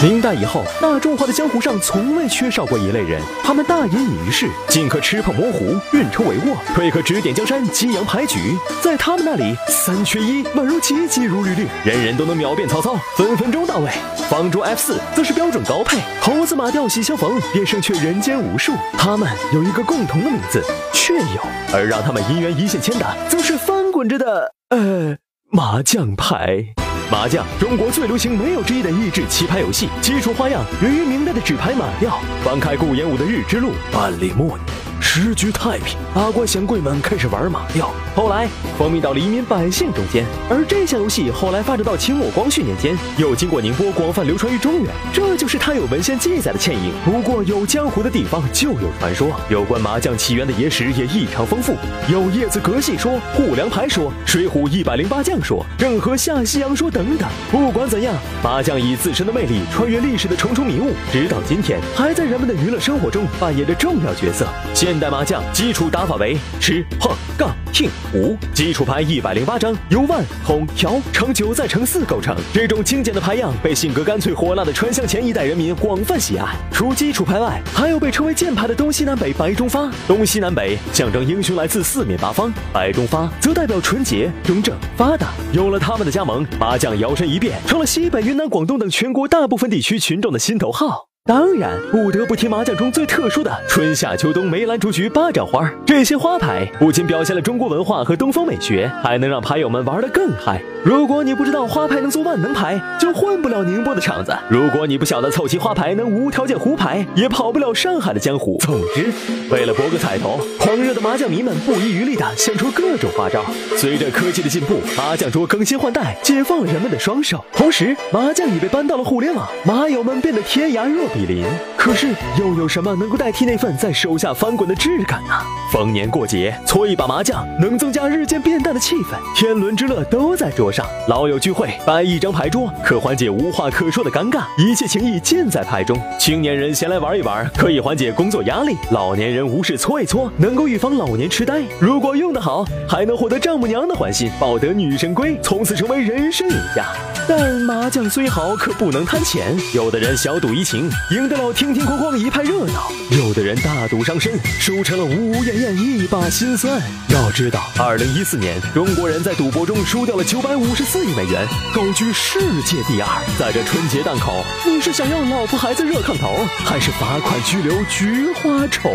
[0.00, 8.56] 明代以后，大众化的江湖上从未缺少过一类人，他们大隐隐于市，进可吃碰摸狐，运筹帷幄，退可指点江山，激扬牌局。
[8.80, 13.90] 在他们那里，三缺一，宛如急急如律律，人人都能秒变曹操，分分钟到位。
[14.30, 18.74] 方桌 F 四则是标准高配，猴子马吊喜相逢，便胜却人间无数。
[18.96, 20.62] 他们有一个共同的名字，
[20.92, 21.42] 雀友，
[21.74, 25.16] 而让他们姻缘一线牵的，则是翻滚着的呃
[25.50, 26.66] 麻将牌。
[27.10, 32.20] 麻将，中国最流行没有之一的益智棋牌游戏，基础花样源于明代的纸牌马吊。
[32.44, 34.87] 翻开顾炎武的《日之路》，万历末年。
[35.00, 40.24] 时局太平，达官显贵们开始玩马吊，后来风靡到黎民百姓中间。
[40.50, 46.92] 而这项游戏后来发展到清末光绪年间，又经过宁波广泛流传于中原，这就是它有文献记载的倩影。
[47.04, 51.74] 不过有江湖的地方就有传说，有关麻将起源的野史也异常丰富，
[52.08, 57.28] 有叶子格戏说、护梁牌说、水浒一百零八将说、郑和下西洋说等等。
[57.50, 64.46] 不管怎样，麻将以自身的魅力穿越历史的重重迷雾，直到今天还在人们的娱乐生活中扮演着重要角色。
[64.88, 72.34] 现代麻将基础打法为吃、碰、杠、听、胡，基础牌一百零八张，由万、筒、条、乘九再乘四构成。
[72.54, 76.56] 这种精简的牌样被性格干脆火辣的川湘前一代人民广泛喜爱。
[76.72, 79.90] 除基础牌外，还有被称为剑牌的东西南北白中发。
[80.06, 85.28] 东西南北象征英雄来自四面八方，白中发则代表纯洁、中正、发达。
[85.52, 91.07] 有了他们的加盟，麻将摇身一变成了西北、云南、广东等全国大部分地区群众的心头号。
[91.28, 95.70] 当然，不得不提麻将中最特殊的春夏秋冬梅兰竹菊八掌花。
[95.84, 100.58] 这些花牌不仅表现了中国文化和东方美学，还能让牌友们玩得更嗨。
[100.82, 108.56] 如果你不知道花牌能做万能牌，就混不了宁波的场子；如果你不晓得凑齐花牌能无条件胡牌，也跑不了上海的江湖。
[108.60, 109.12] 总之，
[109.50, 113.44] 为了博个彩头，狂热的麻将迷们不遗余力地想出各种花招。
[113.76, 117.44] 随着科技的进步，麻将桌更新换代，解放了人们的双手。
[117.52, 121.46] 同时，麻将已被搬到了互联网，麻友们变得天涯若比邻。
[121.76, 122.08] 可是，
[122.38, 125.34] 又有什么能够代替那份在手下翻滚的质感呢？
[125.72, 129.16] 逢年过节搓一把麻将，能增加日渐变淡的气氛。
[129.34, 134.42] 天伦之乐都在桌上，老友聚会摆一张牌桌，可缓解无话可说的尴尬。
[134.58, 135.98] 一切情谊尽在牌中。
[136.18, 141.62] 青年人闲来玩一玩，可以缓解工作压力；老年人无事搓一搓，能够预防老年痴呆。
[141.78, 146.86] 如果用得好，还能获得丈母娘的欢心，抱得女神归，从此成为人生赢家。
[147.28, 149.54] 但麻将虽好，可不能贪钱。
[149.74, 156.82] 有的人小赌怡情，赢得了听听哐哐一派热闹；有的人大赌伤身，输成了呜呜咽咽一把辛酸。
[157.08, 163.08] 要知道，二零一四年中国人在赌博中输掉了九百五十四亿美元，高居世界第二。
[163.38, 168.90] 在这春节档口，你是想要老婆孩子热炕头，还是罚款拘留菊花丑？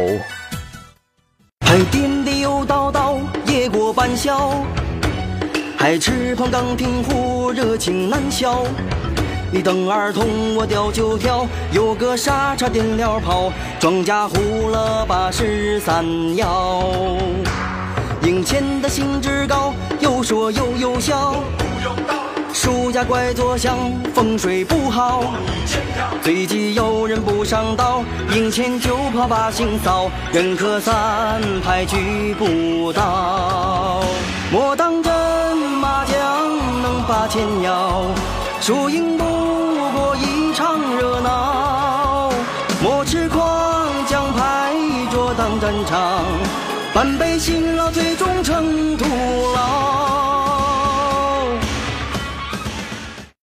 [1.66, 4.64] 还颠颠又倒倒，夜过半宵。
[5.80, 8.64] 还吃碰钢听壶，热情难消。
[9.54, 16.84] 你等二通，我吊九条，有个傻叉点了炮，庄稼糊了八十三爻。
[18.24, 21.36] 赢钱的兴致高，有说又有笑。
[22.52, 23.78] 输家怪坐向，
[24.12, 25.24] 风水不好。
[26.24, 28.04] 最忌有人不上道，
[28.34, 34.04] 赢钱就怕把心扫，人可散，牌局不倒。
[34.52, 35.14] 莫当真。
[35.84, 36.48] 麻将
[36.82, 38.06] 能把钱要，
[38.66, 39.26] 输赢不
[39.92, 42.32] 过一场热闹。
[42.82, 44.74] 莫痴狂，将牌
[45.12, 46.24] 桌当战场，
[46.94, 49.06] 半杯辛劳最终成徒
[49.54, 50.33] 劳。